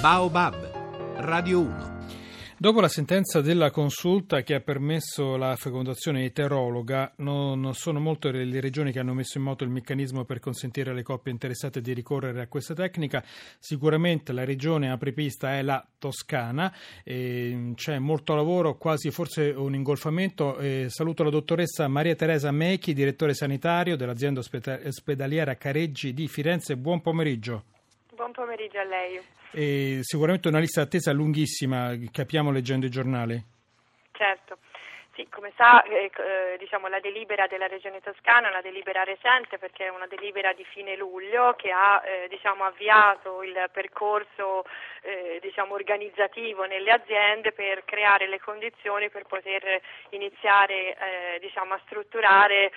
[0.00, 1.96] Baobab, Radio 1.
[2.56, 8.60] Dopo la sentenza della consulta che ha permesso la fecondazione eterologa, non sono molte le
[8.60, 12.40] regioni che hanno messo in moto il meccanismo per consentire alle coppie interessate di ricorrere
[12.40, 13.24] a questa tecnica.
[13.58, 16.72] Sicuramente la regione apripista è la Toscana,
[17.02, 20.58] c'è molto lavoro, quasi forse un ingolfamento.
[20.90, 26.76] saluto la dottoressa Maria Teresa Mechi, direttore sanitario dell'azienda ospedaliera Careggi di Firenze.
[26.76, 27.64] Buon pomeriggio.
[28.14, 29.20] Buon pomeriggio a lei.
[29.50, 33.42] E sicuramente una lista d'attesa lunghissima, capiamo leggendo i giornali.
[34.12, 34.58] Certo.
[35.18, 39.58] Sì, come sa, eh, eh, diciamo, la delibera della Regione Toscana è una delibera recente
[39.58, 44.64] perché è una delibera di fine luglio che ha eh, diciamo, avviato il percorso
[45.02, 51.80] eh, diciamo, organizzativo nelle aziende per creare le condizioni per poter iniziare eh, diciamo, a
[51.86, 52.70] strutturare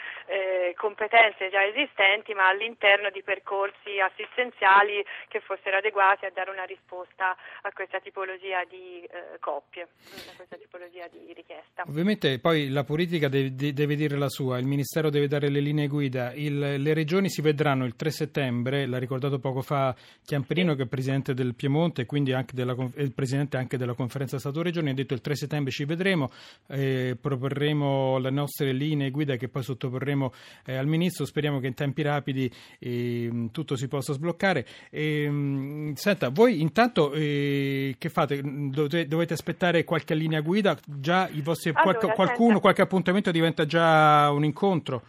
[0.76, 7.36] competenze già esistenti ma all'interno di percorsi assistenziali che fossero adeguati a dare una risposta
[7.62, 9.08] a questa tipologia di
[9.40, 11.84] coppie, a questa tipologia di richiesta.
[11.88, 15.88] Ovviamente poi la politica deve, deve, dire la sua, il Ministero deve dare le linee
[15.88, 20.84] guida, il, le regioni si vedranno il 3 settembre, l'ha ricordato poco fa Chiamperino che
[20.84, 24.94] è Presidente del Piemonte e quindi anche della, il Presidente anche della Conferenza Stato-Regioni, ha
[24.94, 26.30] detto il 3 settembre ci vedremo,
[26.68, 30.34] eh, proporremo le nostre linee guida che poi sottoporremo
[30.66, 34.66] eh, al Ministro, speriamo che in tempi rapidi eh, tutto si possa sbloccare.
[34.90, 38.42] Ehm, senta, voi intanto eh, che fate?
[38.42, 40.78] Dovete, dovete, aspettare qualche linea guida?
[40.86, 45.02] Già i vostri, allora, qualche, qualcuno, qualche appuntamento diventa già un incontro?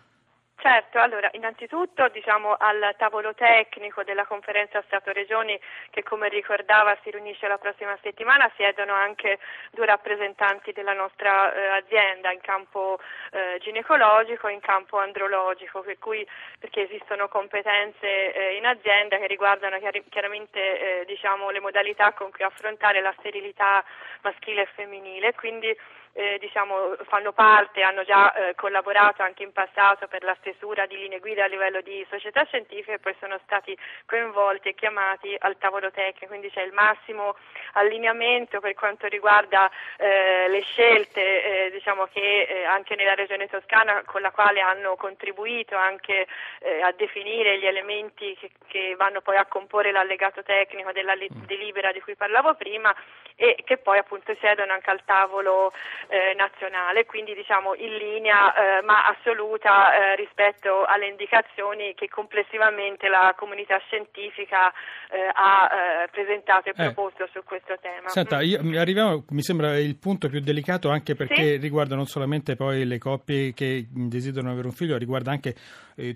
[0.63, 5.59] Certo, allora innanzitutto diciamo, al tavolo tecnico della conferenza Stato-Regioni
[5.91, 9.41] che come ricordava si riunisce la prossima settimana siedono anche
[9.73, 13.01] due rappresentanti della nostra eh, azienda in campo
[13.33, 16.25] eh, ginecologico e in campo andrologico per cui,
[16.61, 22.31] perché esistono competenze eh, in azienda che riguardano chiar- chiaramente eh, diciamo, le modalità con
[22.31, 23.85] cui affrontare la sterilità
[24.21, 25.77] maschile e femminile quindi
[26.15, 30.97] eh, diciamo, fanno parte, hanno già eh, collaborato anche in passato per la stesura di
[30.97, 35.57] linee guida a livello di società scientifiche e poi sono stati coinvolti e chiamati al
[35.59, 37.37] tavolo tecnico, quindi c'è il massimo
[37.75, 44.03] allineamento per quanto riguarda eh, le scelte eh, diciamo che eh, anche nella regione toscana
[44.05, 46.27] con la quale hanno contribuito anche
[46.61, 51.45] eh, a definire gli elementi che, che, vanno poi a comporre l'allegato tecnico della mm.
[51.47, 52.95] delibera di cui parlavo prima
[53.35, 55.73] e che poi appunto siedono anche al tavolo
[56.09, 63.09] eh, nazionale, quindi diciamo in linea eh, ma assoluta eh, rispetto alle indicazioni che complessivamente
[63.09, 64.73] la comunità scientifica
[65.11, 66.93] eh, ha eh, presentato e eh.
[66.93, 68.09] proposto su questo tema.
[68.09, 71.57] Senta, io, arriviamo, mi sembra il punto più delicato anche perché sì?
[71.57, 75.55] riguarda non solamente poi le coppie che desiderano avere un figlio, riguarda anche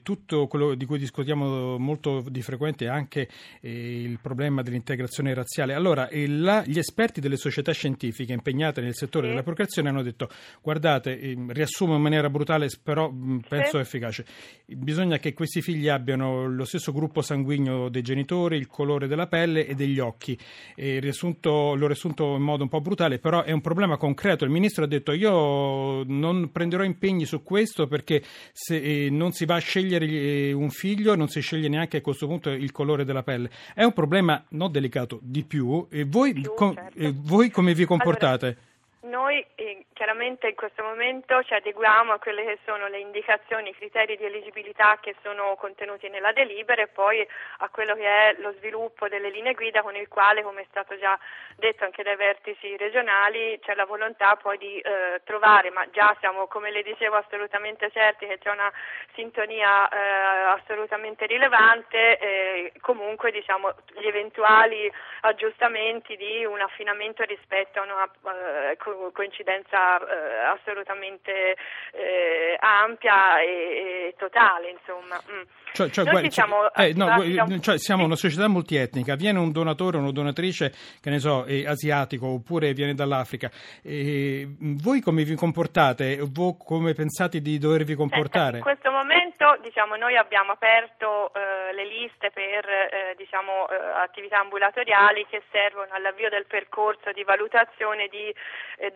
[0.03, 3.29] tutto quello di cui discutiamo molto di frequente, anche
[3.61, 5.75] il problema dell'integrazione razziale.
[5.75, 9.31] Allora, la, gli esperti delle società scientifiche impegnate nel settore sì.
[9.33, 10.29] della procreazione hanno detto
[10.63, 13.13] guardate, ehm, riassumo in maniera brutale, però
[13.49, 13.77] penso sì.
[13.79, 14.25] efficace,
[14.67, 19.67] bisogna che questi figli abbiano lo stesso gruppo sanguigno dei genitori, il colore della pelle
[19.67, 20.39] e degli occhi.
[20.75, 24.45] E riassunto, l'ho riassunto in modo un po' brutale, però è un problema concreto.
[24.45, 28.23] Il ministro ha detto io non prenderò impegni su questo perché
[28.53, 32.01] se eh, non si va a scegliere eh, un figlio, non si sceglie neanche a
[32.01, 33.51] questo punto il colore della pelle.
[33.75, 35.87] È un problema non delicato di più.
[35.91, 37.15] E voi, più, com- certo.
[37.23, 38.47] voi come vi comportate?
[38.47, 38.61] Allora,
[39.07, 43.75] noi eh, chiaramente in questo momento ci adeguiamo a quelle che sono le indicazioni, i
[43.75, 47.27] criteri di eligibilità che sono contenuti nella delibera e poi
[47.59, 50.99] a quello che è lo sviluppo delle linee guida con il quale, come è stato
[50.99, 51.19] già
[51.57, 56.47] detto anche dai vertici regionali, c'è la volontà poi di eh, trovare, ma già siamo,
[56.47, 58.71] come le dicevo, assolutamente certi che c'è una
[59.15, 64.93] sintonia eh, assolutamente rilevante, eh, comunque diciamo, gli eventuali
[65.23, 68.77] aggiustamenti di un affinamento rispetto a una eh,
[69.13, 71.57] coincidenza eh, assolutamente
[71.93, 75.21] eh, ampia e, e, totale, insomma.
[75.31, 75.43] Mm.
[75.73, 80.01] Cioè, cioè, guarda, siamo, eh, no, cioè, siamo una società multietnica, viene un donatore o
[80.01, 80.73] una donatrice,
[81.03, 83.51] che ne so, asiatico oppure viene dall'Africa.
[83.83, 86.19] voi come vi comportate?
[86.23, 88.57] Voi come pensate di dovervi comportare?
[88.57, 94.39] in questo momento diciamo, noi abbiamo aperto eh, le liste per eh, diciamo, eh, attività
[94.41, 98.33] ambulatoriali che servono all'avvio del percorso di valutazione di,
[98.79, 98.91] eh,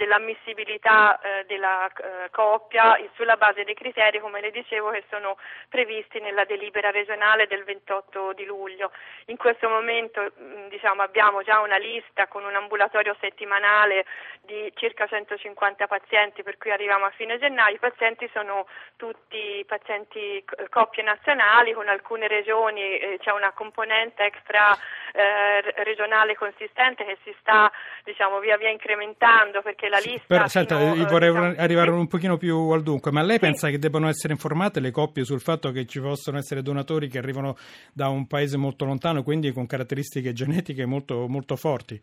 [0.80, 5.36] dell'ammissibilità eh, della eh, coppia sulla base dei criteri, come le dicevo, che sono
[5.68, 8.90] previsti nella delibera regionale del 28 di luglio.
[9.26, 14.06] In questo momento mm, diciamo, abbiamo già una lista con un ambulatorio settimanale
[14.40, 17.76] di circa 150 pazienti per cui arriviamo a fine gennaio.
[17.76, 18.66] I pazienti sono
[18.96, 24.76] tutti pazienti coppie nazionali, con alcune regioni eh, c'è una componente extra
[25.12, 27.70] eh, regionale consistente che si sta
[28.04, 30.24] diciamo, via via incrementando perché la lista...
[30.26, 33.40] Però, senta, fino, io vorrei diciamo, arrivare un pochino più al dunque, ma lei sì.
[33.40, 37.18] pensa che debbano essere informate le coppie sul fatto che ci possono essere donatori che
[37.18, 37.56] arrivano
[37.92, 42.00] da un paese molto lontano, quindi con caratteristiche genetiche molto, molto forti?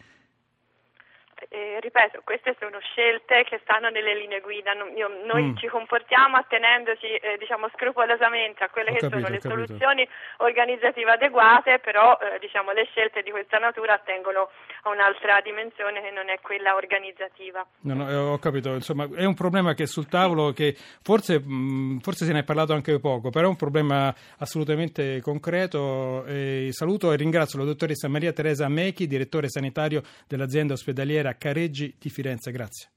[1.88, 5.56] Ripeto, queste sono scelte che stanno nelle linee guida, io, noi mm.
[5.56, 10.08] ci comportiamo attenendoci eh, diciamo, scrupolosamente a quelle ho che capito, sono le soluzioni
[10.38, 14.50] organizzative adeguate, però eh, diciamo, le scelte di questa natura attengono
[14.84, 17.66] a un'altra dimensione che non è quella organizzativa.
[17.88, 21.40] No, no, eh, ho capito, insomma è un problema che è sul tavolo, che forse,
[21.40, 26.26] mh, forse, se ne è parlato anche poco, però è un problema assolutamente concreto.
[26.26, 31.96] E saluto e ringrazio la dottoressa Maria Teresa Mechi, direttore sanitario dell'azienda ospedaliera Careggi Parigi
[32.00, 32.52] di Firenze.
[32.52, 32.97] Grazie.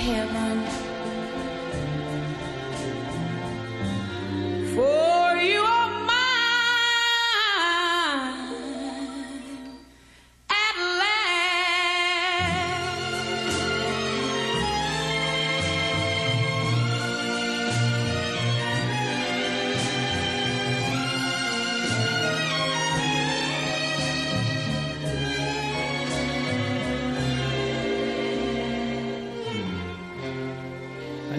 [0.00, 0.39] hair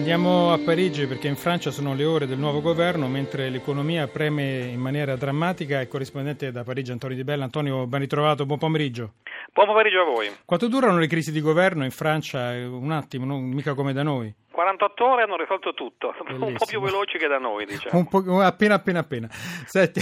[0.02, 4.62] Andiamo a Parigi perché in Francia sono le ore del nuovo governo mentre l'economia preme
[4.62, 5.80] in maniera drammatica.
[5.80, 7.44] Il corrispondente da Parigi Antonio Di Bella.
[7.44, 9.12] Antonio, ben ritrovato, buon pomeriggio.
[9.52, 10.28] Buon pomeriggio a voi.
[10.44, 12.50] Quanto durano le crisi di governo in Francia?
[12.50, 14.34] Un attimo, non, mica come da noi.
[14.52, 16.46] 48 ore hanno risolto tutto, Bellissimo.
[16.46, 18.06] un po' più veloci che da noi, diciamo.
[18.42, 19.26] appena, appena, appena.
[19.30, 20.00] Senti,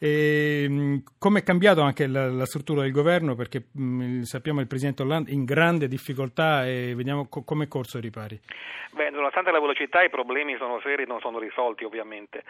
[0.00, 3.34] eh, come è cambiato anche la, la, struttura del governo?
[3.34, 7.68] Perché mh, mm, sappiamo il Presidente Hollande in grande difficoltà e vediamo co- come è
[7.68, 8.38] corso ai ripari.
[8.90, 12.44] Beh, nonostante la velocità i problemi sono seri e non sono risolti ovviamente.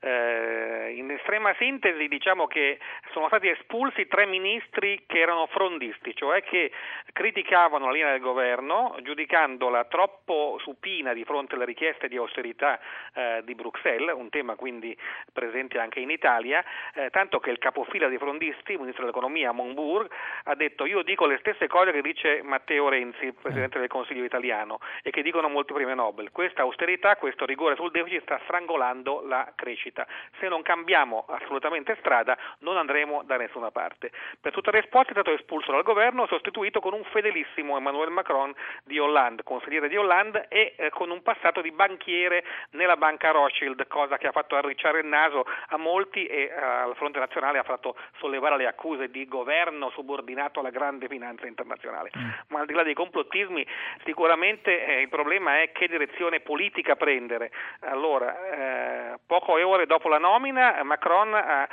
[0.00, 2.78] Eh, in estrema sintesi diciamo che
[3.12, 6.70] sono stati espulsi tre ministri che erano frondisti, cioè che
[7.12, 12.78] criticavano la linea del governo giudicandola troppo supina di fronte alle richieste di austerità
[13.12, 14.96] eh, di Bruxelles, un tema quindi
[15.32, 16.64] presente anche in Italia,
[16.94, 20.10] eh, tanto che il capofila dei frondisti, il ministro dell'economia Monburg,
[20.44, 24.78] ha detto io dico le stesse cose che dice Matteo Renzi, presidente del Consiglio italiano,
[25.02, 26.30] e che dicono molti premi Nobel.
[26.30, 30.06] Questa austerità, questo rigore sul deficit sta strangolando la crescita crescita.
[30.38, 34.10] Se non cambiamo assolutamente strada non andremo da nessuna parte.
[34.40, 38.54] Per tutte le risposte è stato espulso dal governo, sostituito con un fedelissimo Emmanuel Macron
[38.84, 43.86] di Hollande, consigliere di Hollande e eh, con un passato di banchiere nella banca Rothschild,
[43.88, 47.62] cosa che ha fatto arricciare il naso a molti e eh, al fronte nazionale ha
[47.62, 52.10] fatto sollevare le accuse di governo subordinato alla grande finanza internazionale.
[52.16, 52.28] Mm.
[52.48, 53.66] Ma al di là dei complottismi,
[54.04, 57.50] sicuramente eh, il problema è che direzione politica prendere.
[57.80, 61.68] Allora, eh, poche ore dopo la nomina, Macron ha,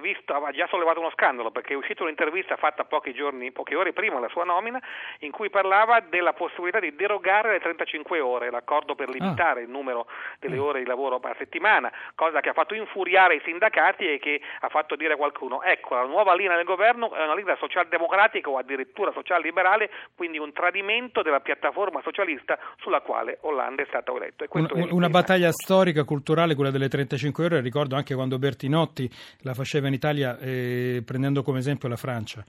[0.00, 3.92] visto, ha, già sollevato uno scandalo perché è uscita un'intervista fatta pochi giorni, poche ore
[3.92, 4.80] prima della sua nomina,
[5.20, 9.62] in cui parlava della possibilità di derogare le 35 ore, l'accordo per limitare ah.
[9.64, 10.06] il numero
[10.38, 10.60] delle mm.
[10.60, 14.68] ore di lavoro a settimana, cosa che ha fatto infuriare i sindacati e che ha
[14.68, 18.58] fatto dire a qualcuno, ecco, la nuova linea del governo è una linea socialdemocratica o
[18.58, 24.44] addirittura social-liberale, quindi un tradimento della piattaforma socialista sulla quale Hollande è stato eletto.
[24.50, 29.88] Una, una battaglia storica, culturale, quella delle 35 ore, ricordo anche quando Bertinotti la faceva
[29.88, 32.44] in Italia eh, prendendo come esempio la Francia.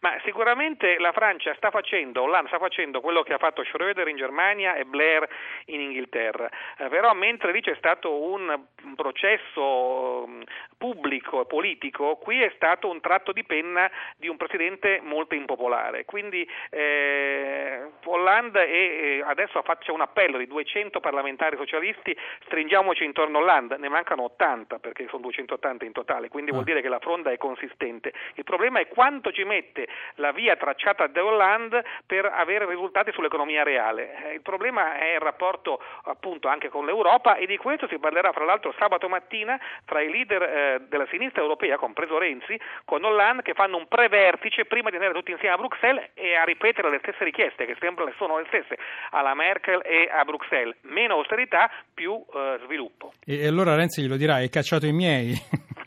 [0.00, 4.16] Ma sicuramente la Francia sta facendo, Hollande sta facendo quello che ha fatto Schröder in
[4.16, 5.28] Germania e Blair
[5.66, 10.42] in Inghilterra, eh, però mentre lì c'è stato un processo mm,
[10.78, 16.04] pubblico e politico, qui è stato un tratto di penna di un presidente molto impopolare,
[16.04, 23.40] quindi eh, Hollande e, adesso faccia un appello di 200 parlamentari socialisti, stringiamoci intorno a
[23.40, 26.66] Hollande, ne mancano 80 perché sono 280 in totale, quindi vuol ah.
[26.66, 28.12] dire che la fronda è consistente.
[28.34, 33.62] Il problema è quanto ci mette la via tracciata da Hollande per avere risultati sull'economia
[33.62, 34.24] reale.
[34.24, 38.32] Eh, il problema è il rapporto appunto anche con l'Europa e di questo si parlerà
[38.32, 43.42] fra l'altro sabato mattina fra i leader eh, della sinistra europea, compreso Renzi, con Hollande
[43.42, 46.98] che fanno un pre-vertice prima di andare tutti insieme a Bruxelles e a ripetere le
[46.98, 48.76] stesse richieste che sempre sono le stesse
[49.10, 50.76] alla Merkel e a Bruxelles.
[50.82, 53.12] Meno austerità, più eh, sviluppo.
[53.24, 55.34] E allora Renzi glielo dirà, hai cacciato i miei.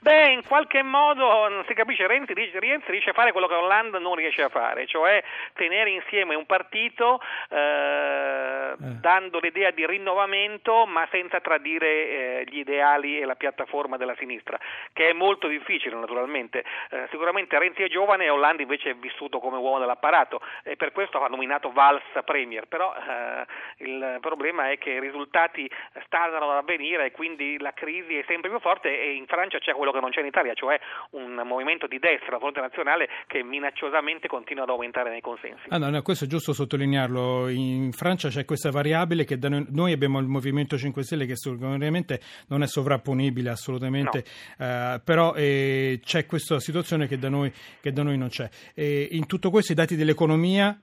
[0.00, 3.98] Beh, in qualche modo non si capisce, Renzi riesce, riesce a fare quello che Hollande
[3.98, 5.22] non riesce a fare, cioè
[5.54, 8.74] tenere insieme un partito eh, eh.
[9.00, 14.58] dando l'idea di rinnovamento ma senza tradire eh, gli ideali e la piattaforma della sinistra,
[14.92, 16.64] che è molto difficile naturalmente.
[16.90, 20.92] Eh, sicuramente Renzi è giovane e Hollande invece è vissuto come uomo dell'apparato e per
[20.92, 25.70] questo ha nominato Valls Premier, però eh, il problema è che i risultati
[26.04, 29.69] stardano ad avvenire e quindi la crisi è sempre più forte e in Francia c'è
[29.74, 30.78] quello che non c'è in Italia, cioè
[31.10, 35.64] un movimento di destra, la fronte nazionale, che minacciosamente continua ad aumentare nei consensi.
[35.68, 37.48] Ah, no, no, questo è giusto sottolinearlo.
[37.48, 42.20] In Francia c'è questa variabile che noi, noi, abbiamo il Movimento 5 Stelle che sicuramente
[42.48, 44.24] non è sovrapponibile assolutamente,
[44.58, 44.66] no.
[44.66, 48.48] eh, però eh, c'è questa situazione che da noi, che da noi non c'è.
[48.74, 50.78] E in tutto questo i dati dell'economia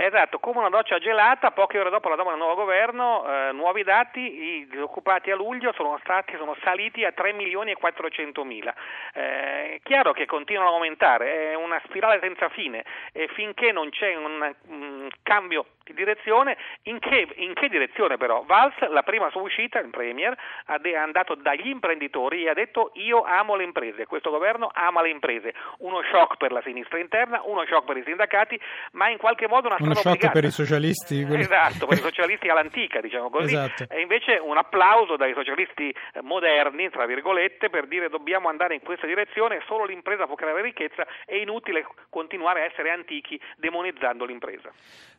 [0.00, 3.82] Esatto, come una doccia gelata, poche ore dopo la domanda del nuovo governo, eh, nuovi
[3.82, 8.72] dati, i disoccupati a luglio sono, stati, sono saliti a 3 milioni e 400 mila.
[9.12, 13.90] Eh, è chiaro che continuano ad aumentare, è una spirale senza fine e finché non
[13.90, 18.44] c'è un, un cambio di direzione, in che, in che, direzione però?
[18.46, 23.22] Valls, la prima sua uscita, il Premier, è andato dagli imprenditori e ha detto io
[23.22, 27.64] amo le imprese, questo governo ama le imprese, uno shock per la sinistra interna, uno
[27.66, 28.60] shock per i sindacati,
[28.92, 31.24] ma in qualche modo una uno shock per i socialisti.
[31.24, 31.42] Quelli...
[31.42, 33.86] Esatto, per i socialisti all'antica, diciamo così, esatto.
[33.88, 38.80] e invece un applauso dai socialisti eh, moderni, tra virgolette, per dire dobbiamo andare in
[38.80, 44.70] questa direzione, solo l'impresa può creare ricchezza, è inutile continuare a essere antichi demonizzando l'impresa.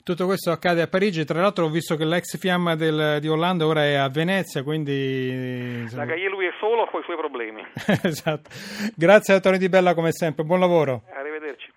[0.03, 3.63] Tutto questo accade a Parigi, tra l'altro ho visto che l'ex fiamma del, di Hollande
[3.63, 5.81] ora è a Venezia, quindi...
[5.81, 6.05] Insomma...
[6.05, 7.65] La lui è solo con i suoi problemi.
[8.03, 8.49] esatto.
[8.95, 11.03] Grazie a Tony Di Bella come sempre, buon lavoro.
[11.13, 11.71] Arrivederci.